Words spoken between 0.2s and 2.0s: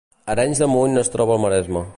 Arenys de Munt es troba al Maresme